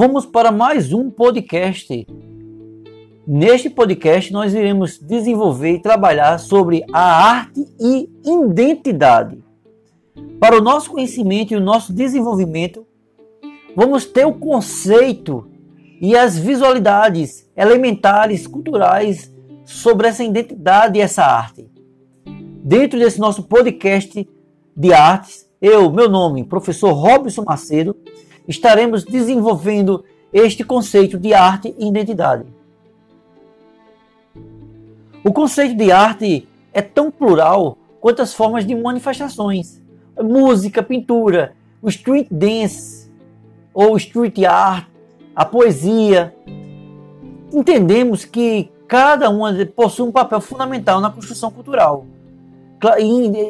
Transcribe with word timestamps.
Vamos 0.00 0.24
para 0.24 0.52
mais 0.52 0.92
um 0.92 1.10
podcast. 1.10 2.06
Neste 3.26 3.68
podcast, 3.68 4.32
nós 4.32 4.54
iremos 4.54 4.96
desenvolver 4.96 5.72
e 5.72 5.82
trabalhar 5.82 6.38
sobre 6.38 6.84
a 6.92 7.00
arte 7.00 7.66
e 7.80 8.08
identidade. 8.24 9.42
Para 10.38 10.56
o 10.56 10.60
nosso 10.60 10.92
conhecimento 10.92 11.52
e 11.52 11.56
o 11.56 11.60
nosso 11.60 11.92
desenvolvimento, 11.92 12.86
vamos 13.74 14.06
ter 14.06 14.24
o 14.24 14.34
conceito 14.34 15.50
e 16.00 16.16
as 16.16 16.38
visualidades 16.38 17.50
elementares 17.56 18.46
culturais 18.46 19.34
sobre 19.64 20.06
essa 20.06 20.22
identidade 20.22 20.96
e 20.96 21.02
essa 21.02 21.24
arte. 21.24 21.68
Dentro 22.62 23.00
desse 23.00 23.18
nosso 23.18 23.42
podcast 23.42 24.28
de 24.76 24.92
artes, 24.92 25.50
eu, 25.60 25.90
meu 25.90 26.08
nome, 26.08 26.44
professor 26.44 26.92
Robson 26.92 27.42
Macedo, 27.42 27.96
estaremos 28.48 29.04
desenvolvendo 29.04 30.04
este 30.32 30.64
conceito 30.64 31.18
de 31.18 31.34
arte 31.34 31.74
e 31.78 31.86
identidade. 31.86 32.46
O 35.22 35.32
conceito 35.32 35.76
de 35.76 35.92
arte 35.92 36.48
é 36.72 36.80
tão 36.80 37.10
plural 37.10 37.76
quanto 38.00 38.22
as 38.22 38.32
formas 38.32 38.66
de 38.66 38.74
manifestações. 38.74 39.80
Música, 40.20 40.82
pintura, 40.82 41.54
o 41.82 41.88
street 41.88 42.28
dance 42.30 43.10
ou 43.74 43.96
street 43.96 44.42
art, 44.44 44.86
a 45.36 45.44
poesia. 45.44 46.34
Entendemos 47.52 48.24
que 48.24 48.70
cada 48.86 49.28
uma 49.28 49.52
possui 49.66 50.08
um 50.08 50.12
papel 50.12 50.40
fundamental 50.40 51.00
na 51.00 51.10
construção 51.10 51.50
cultural, 51.50 52.06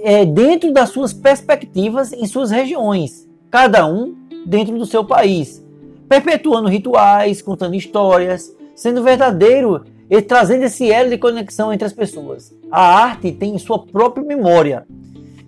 é, 0.02 0.24
dentro 0.24 0.72
das 0.72 0.88
suas 0.88 1.12
perspectivas 1.12 2.12
em 2.12 2.26
suas 2.26 2.50
regiões, 2.50 3.28
cada 3.50 3.86
um 3.86 4.16
dentro 4.48 4.78
do 4.78 4.86
seu 4.86 5.04
país, 5.04 5.62
perpetuando 6.08 6.68
rituais, 6.68 7.42
contando 7.42 7.74
histórias, 7.74 8.50
sendo 8.74 9.02
verdadeiro 9.02 9.84
e 10.08 10.22
trazendo 10.22 10.64
esse 10.64 10.90
elo 10.90 11.10
de 11.10 11.18
conexão 11.18 11.70
entre 11.70 11.84
as 11.84 11.92
pessoas. 11.92 12.54
A 12.70 12.80
arte 12.80 13.30
tem 13.30 13.58
sua 13.58 13.78
própria 13.78 14.24
memória, 14.24 14.86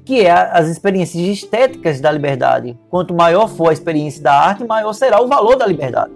que 0.04 0.20
é 0.20 0.30
as 0.30 0.68
experiências 0.68 1.24
estéticas 1.24 1.98
da 1.98 2.12
liberdade. 2.12 2.78
Quanto 2.90 3.14
maior 3.14 3.48
for 3.48 3.70
a 3.70 3.72
experiência 3.72 4.22
da 4.22 4.34
arte, 4.34 4.66
maior 4.66 4.92
será 4.92 5.22
o 5.22 5.28
valor 5.28 5.56
da 5.56 5.66
liberdade. 5.66 6.12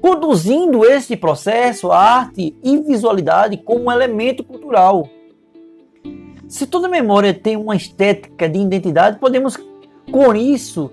Conduzindo 0.00 0.84
este 0.84 1.16
processo, 1.16 1.90
a 1.90 1.98
arte 1.98 2.56
e 2.62 2.78
visualidade 2.78 3.56
como 3.56 3.86
um 3.86 3.90
elemento 3.90 4.44
cultural. 4.44 5.08
Se 6.46 6.66
toda 6.68 6.86
memória 6.86 7.34
tem 7.34 7.56
uma 7.56 7.74
estética 7.74 8.48
de 8.48 8.60
identidade, 8.60 9.18
podemos 9.18 9.56
com 10.12 10.32
isso 10.32 10.92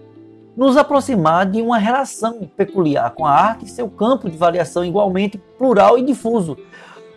nos 0.55 0.77
aproximar 0.77 1.49
de 1.49 1.61
uma 1.61 1.77
relação 1.77 2.49
peculiar 2.55 3.11
com 3.11 3.25
a 3.25 3.31
arte 3.31 3.65
e 3.65 3.69
seu 3.69 3.89
campo 3.89 4.29
de 4.29 4.37
variação 4.37 4.85
igualmente 4.85 5.37
plural 5.57 5.97
e 5.97 6.03
difuso. 6.03 6.57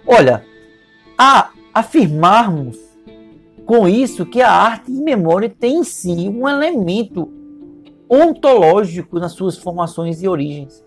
Olha, 0.07 0.45
a 1.19 1.51
afirmarmos 1.75 2.79
com 3.67 3.89
isso 3.89 4.25
que 4.25 4.41
a 4.41 4.51
arte 4.51 4.91
e 4.91 5.03
memória 5.03 5.49
tem 5.49 5.79
em 5.79 5.85
si 5.85 6.29
um 6.29 6.49
elemento 6.49 7.31
ontológico 8.09 9.19
nas 9.19 9.33
suas 9.33 9.59
formações 9.59 10.23
e 10.23 10.29
origens. 10.29 10.85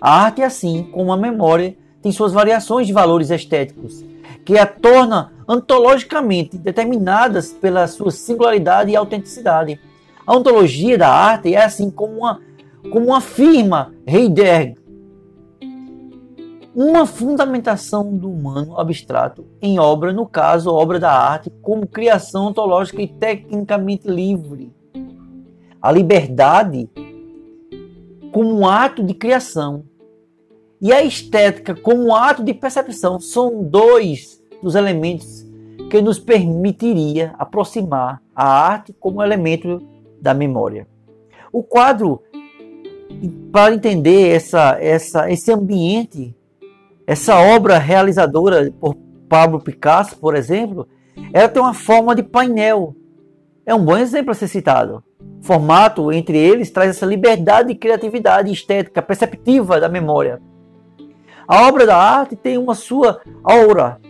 A 0.00 0.24
arte, 0.24 0.42
assim 0.42 0.82
como 0.92 1.12
a 1.12 1.16
memória, 1.16 1.76
tem 2.02 2.12
suas 2.12 2.32
variações 2.32 2.86
de 2.86 2.92
valores 2.92 3.30
estéticos, 3.30 4.04
que 4.44 4.58
a 4.58 4.66
torna 4.66 5.32
ontologicamente 5.48 6.58
determinadas 6.58 7.52
pela 7.52 7.86
sua 7.86 8.10
singularidade 8.10 8.90
e 8.90 8.96
autenticidade. 8.96 9.80
A 10.26 10.36
ontologia 10.36 10.98
da 10.98 11.08
arte 11.08 11.54
é 11.54 11.64
assim 11.64 11.88
como 11.88 12.18
uma, 12.18 12.40
como 12.90 13.14
afirma 13.14 13.94
Heidegger, 14.06 14.76
uma 16.74 17.06
fundamentação 17.06 18.14
do 18.14 18.30
humano 18.30 18.78
abstrato 18.78 19.46
em 19.62 19.78
obra, 19.78 20.12
no 20.12 20.26
caso, 20.26 20.70
obra 20.70 20.98
da 20.98 21.12
arte, 21.12 21.50
como 21.62 21.86
criação 21.86 22.48
ontológica 22.48 23.00
e 23.00 23.08
tecnicamente 23.08 24.08
livre. 24.08 24.70
A 25.80 25.92
liberdade 25.92 26.90
como 28.32 28.52
um 28.52 28.68
ato 28.68 29.02
de 29.02 29.14
criação 29.14 29.84
e 30.80 30.92
a 30.92 31.02
estética 31.02 31.74
como 31.74 32.04
um 32.04 32.14
ato 32.14 32.44
de 32.44 32.52
percepção 32.52 33.18
são 33.18 33.62
dois 33.62 34.42
dos 34.62 34.74
elementos 34.74 35.46
que 35.88 36.02
nos 36.02 36.18
permitiria 36.18 37.32
aproximar 37.38 38.20
a 38.34 38.46
arte 38.46 38.92
como 38.92 39.22
elemento 39.22 39.80
da 40.20 40.34
memória. 40.34 40.86
O 41.52 41.62
quadro, 41.62 42.22
para 43.52 43.74
entender 43.74 44.34
essa, 44.34 44.76
essa, 44.80 45.30
esse 45.30 45.52
ambiente, 45.52 46.34
essa 47.06 47.38
obra 47.38 47.78
realizadora 47.78 48.72
por 48.80 48.94
Pablo 49.28 49.60
Picasso, 49.60 50.18
por 50.18 50.34
exemplo, 50.34 50.88
ela 51.32 51.48
tem 51.48 51.62
uma 51.62 51.74
forma 51.74 52.14
de 52.14 52.22
painel. 52.22 52.94
É 53.64 53.74
um 53.74 53.84
bom 53.84 53.96
exemplo 53.96 54.30
a 54.30 54.34
ser 54.34 54.48
citado. 54.48 55.02
Formato 55.40 56.12
entre 56.12 56.36
eles 56.36 56.70
traz 56.70 56.90
essa 56.90 57.06
liberdade 57.06 57.68
de 57.68 57.74
criatividade 57.74 58.52
estética 58.52 59.00
perceptiva 59.00 59.80
da 59.80 59.88
memória. 59.88 60.40
A 61.46 61.68
obra 61.68 61.86
da 61.86 61.96
arte 61.96 62.34
tem 62.34 62.58
uma 62.58 62.74
sua 62.74 63.20
aura 63.44 64.00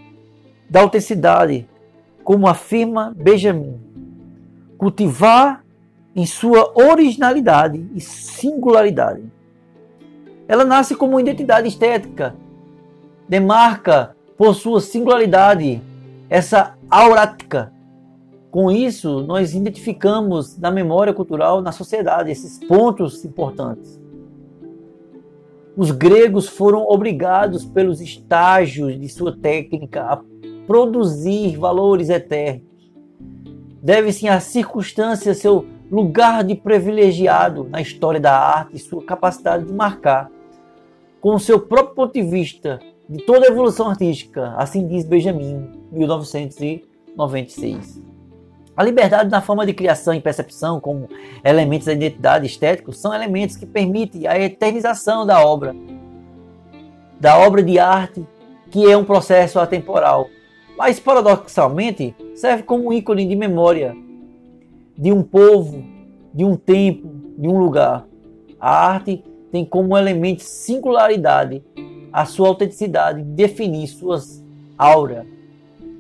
da 0.69 0.81
autenticidade, 0.81 1.69
como 2.25 2.49
afirma 2.49 3.15
Benjamin. 3.15 3.79
Cultivar 4.79 5.63
em 6.17 6.25
sua 6.25 6.73
originalidade 6.75 7.87
e 7.95 8.01
singularidade. 8.01 9.23
Ela 10.49 10.65
nasce 10.65 10.97
como 10.97 11.21
identidade 11.21 11.69
estética, 11.69 12.35
demarca 13.29 14.17
por 14.35 14.55
sua 14.55 14.81
singularidade 14.81 15.83
essa 16.31 16.75
aurática. 16.89 17.71
Com 18.51 18.71
isso, 18.71 19.21
nós 19.25 19.55
identificamos 19.55 20.57
na 20.57 20.71
memória 20.71 21.13
cultural, 21.13 21.61
na 21.61 21.71
sociedade, 21.71 22.31
esses 22.31 22.59
pontos 22.61 23.23
importantes. 23.23 24.01
Os 25.77 25.91
gregos 25.91 26.49
foram 26.49 26.85
obrigados 26.89 27.67
pelos 27.67 28.01
estágios 28.01 28.99
de 28.99 29.09
sua 29.11 29.37
técnica 29.37 30.03
a 30.05 30.23
produzir 30.67 31.59
valores 31.59 32.09
eternos. 32.09 32.65
Deve-se 33.83 34.27
à 34.27 34.41
circunstância 34.41 35.35
seu 35.35 35.67
lugar 35.91 36.45
de 36.45 36.55
privilegiado 36.55 37.65
na 37.65 37.81
história 37.81 38.21
da 38.21 38.39
arte 38.39 38.77
e 38.77 38.79
sua 38.79 39.03
capacidade 39.05 39.65
de 39.65 39.73
marcar, 39.73 40.31
com 41.21 41.35
o 41.35 41.41
seu 41.41 41.61
próprio 41.61 41.95
ponto 41.95 42.15
de 42.15 42.23
vista, 42.23 42.79
de 43.09 43.25
toda 43.25 43.47
a 43.47 43.51
evolução 43.51 43.89
artística, 43.89 44.55
assim 44.57 44.85
diz 44.87 45.05
Benjamin, 45.05 45.71
1996. 45.93 48.03
A 48.77 48.83
liberdade 48.83 49.31
na 49.31 49.41
forma 49.41 49.65
de 49.65 49.73
criação 49.73 50.13
e 50.13 50.21
percepção, 50.21 50.81
como 50.81 51.09
elementos 51.43 51.87
da 51.87 51.93
identidade 51.93 52.47
estética, 52.47 52.91
são 52.93 53.15
elementos 53.15 53.57
que 53.57 53.65
permitem 53.65 54.27
a 54.27 54.37
eternização 54.39 55.25
da 55.25 55.43
obra, 55.45 55.75
da 57.19 57.39
obra 57.39 57.63
de 57.63 57.79
arte, 57.79 58.27
que 58.71 58.91
é 58.91 58.97
um 58.97 59.05
processo 59.05 59.61
atemporal, 59.61 60.29
mas 60.77 61.01
paradoxalmente 61.01 62.15
serve 62.35 62.65
como 62.65 62.89
um 62.89 62.93
ícone 62.93 63.27
de 63.27 63.35
memória 63.35 63.97
de 64.97 65.13
um 65.13 65.23
povo, 65.23 65.85
de 66.33 66.45
um 66.45 66.57
tempo, 66.57 67.09
de 67.39 67.49
um 67.49 67.59
lugar. 67.59 68.07
A 68.59 68.89
arte 68.89 69.23
tem 69.51 69.65
como 69.65 69.97
elemento 69.97 70.43
singularidade 70.43 71.63
a 72.13 72.25
sua 72.25 72.49
autenticidade, 72.49 73.23
definir 73.23 73.87
suas 73.89 74.43
auras. 74.79 75.27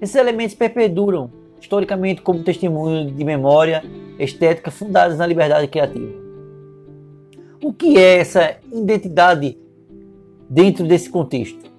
Esses 0.01 0.17
elementos 0.17 0.55
perpetuam 0.55 1.31
historicamente 1.61 2.23
como 2.23 2.43
testemunho 2.43 3.11
de 3.11 3.25
memória 3.25 3.85
estética 4.19 4.71
fundadas 4.71 5.19
na 5.19 5.27
liberdade 5.27 5.69
criativa. 5.69 6.13
O 7.63 7.73
que 7.73 7.99
é 7.99 8.19
essa 8.19 8.57
identidade 8.73 9.59
dentro 10.49 10.87
desse 10.87 11.11
contexto? 11.11 11.71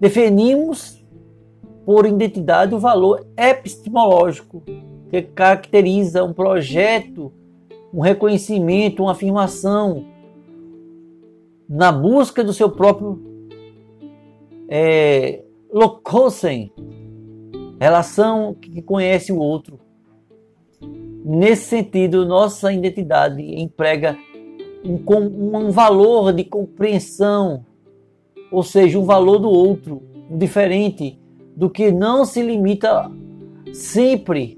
Definimos 0.00 1.04
por 1.84 2.06
identidade 2.06 2.74
o 2.74 2.78
valor 2.78 3.26
epistemológico 3.36 4.62
que 5.10 5.22
caracteriza 5.22 6.24
um 6.24 6.32
projeto, 6.32 7.32
um 7.92 8.00
reconhecimento, 8.00 9.02
uma 9.02 9.12
afirmação 9.12 10.04
na 11.68 11.92
busca 11.92 12.42
do 12.42 12.52
seu 12.52 12.70
próprio 12.70 13.20
é, 14.68 15.42
locosen, 15.72 16.72
relação 17.80 18.54
que 18.54 18.82
conhece 18.82 19.32
o 19.32 19.38
outro. 19.38 19.78
Nesse 21.24 21.64
sentido, 21.64 22.24
nossa 22.24 22.72
identidade 22.72 23.42
emprega 23.42 24.16
um, 24.84 25.56
um 25.56 25.70
valor 25.70 26.32
de 26.32 26.44
compreensão, 26.44 27.64
ou 28.50 28.62
seja, 28.62 28.98
um 28.98 29.04
valor 29.04 29.38
do 29.38 29.48
outro, 29.48 30.02
diferente, 30.30 31.18
do 31.54 31.68
que 31.68 31.90
não 31.90 32.24
se 32.24 32.42
limita 32.42 33.10
sempre 33.72 34.57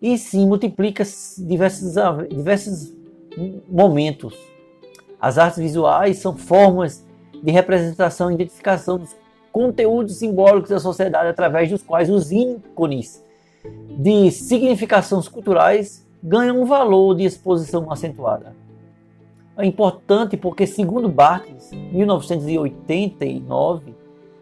e 0.00 0.16
sim 0.16 0.46
multiplica 0.46 1.02
diversos, 1.38 1.94
diversos 2.30 2.94
momentos. 3.68 4.34
As 5.20 5.36
artes 5.38 5.58
visuais 5.58 6.18
são 6.18 6.36
formas 6.36 7.04
de 7.42 7.50
representação 7.50 8.30
e 8.30 8.34
identificação 8.34 8.98
dos 8.98 9.16
conteúdos 9.52 10.14
simbólicos 10.16 10.70
da 10.70 10.78
sociedade 10.78 11.28
através 11.28 11.68
dos 11.70 11.82
quais 11.82 12.08
os 12.10 12.30
ícones 12.30 13.24
de 13.98 14.30
significações 14.30 15.26
culturais 15.26 16.06
ganham 16.22 16.62
um 16.62 16.64
valor 16.64 17.16
de 17.16 17.24
exposição 17.24 17.90
acentuada. 17.90 18.54
É 19.56 19.66
importante 19.66 20.36
porque, 20.36 20.64
segundo 20.66 21.08
Barthes, 21.08 21.72
1989, 21.72 23.97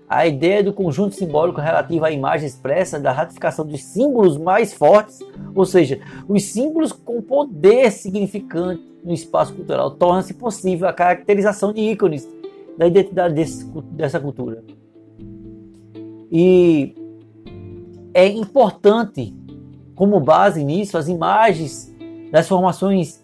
a 0.08 0.26
ideia 0.26 0.62
do 0.62 0.72
conjunto 0.72 1.14
simbólico 1.14 1.60
relativo 1.60 2.04
à 2.04 2.10
imagem 2.10 2.46
expressa 2.46 3.00
da 3.00 3.10
ratificação 3.10 3.66
dos 3.66 3.82
símbolos 3.82 4.36
mais 4.36 4.72
fortes, 4.72 5.18
ou 5.54 5.64
seja, 5.64 6.00
os 6.28 6.44
símbolos 6.44 6.92
com 6.92 7.20
poder 7.20 7.90
significante 7.90 8.82
no 9.04 9.12
espaço 9.12 9.54
cultural, 9.54 9.90
torna-se 9.92 10.34
possível 10.34 10.88
a 10.88 10.92
caracterização 10.92 11.72
de 11.72 11.80
ícones 11.80 12.28
da 12.76 12.86
identidade 12.86 13.34
desse, 13.34 13.64
dessa 13.92 14.20
cultura. 14.20 14.62
E 16.30 16.94
é 18.12 18.26
importante, 18.26 19.34
como 19.94 20.18
base 20.20 20.64
nisso, 20.64 20.98
as 20.98 21.08
imagens 21.08 21.94
das 22.30 22.48
formações 22.48 23.22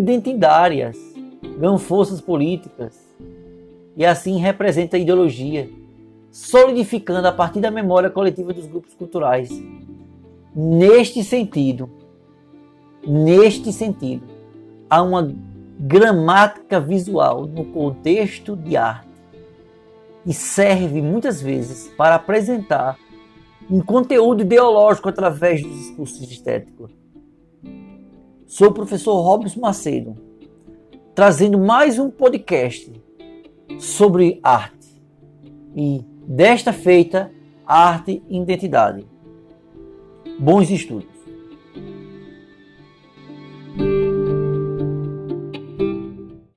identitárias 0.00 0.96
ganham 1.58 1.78
forças 1.78 2.20
políticas 2.20 2.98
e 3.96 4.04
assim 4.04 4.38
representa 4.38 4.96
a 4.96 5.00
ideologia 5.00 5.68
solidificando 6.36 7.26
a 7.26 7.32
partir 7.32 7.60
da 7.60 7.70
memória 7.70 8.10
coletiva 8.10 8.52
dos 8.52 8.66
grupos 8.66 8.92
culturais. 8.92 9.48
Neste 10.54 11.24
sentido, 11.24 11.88
neste 13.06 13.72
sentido, 13.72 14.26
há 14.88 15.00
uma 15.00 15.34
gramática 15.80 16.78
visual 16.78 17.46
no 17.46 17.64
contexto 17.64 18.54
de 18.54 18.76
arte 18.76 19.08
e 20.26 20.34
serve 20.34 21.00
muitas 21.00 21.40
vezes 21.40 21.88
para 21.96 22.16
apresentar 22.16 22.98
um 23.70 23.80
conteúdo 23.80 24.42
ideológico 24.42 25.08
através 25.08 25.62
do 25.62 25.70
discurso 25.70 26.22
estético. 26.22 26.90
Sou 28.46 28.68
o 28.68 28.74
professor 28.74 29.22
Robson 29.22 29.58
Macedo, 29.58 30.14
trazendo 31.14 31.58
mais 31.58 31.98
um 31.98 32.10
podcast 32.10 32.92
sobre 33.78 34.38
arte. 34.42 34.76
E 35.74 36.15
Desta 36.28 36.72
feita, 36.72 37.30
arte 37.64 38.20
e 38.28 38.36
identidade. 38.36 39.06
Bons 40.40 40.68
estudos. 40.70 41.15